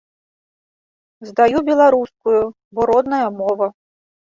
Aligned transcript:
Здаю 1.31 1.59
беларускую, 1.69 2.41
бо 2.75 2.81
родная 2.93 3.23
мова. 3.39 3.67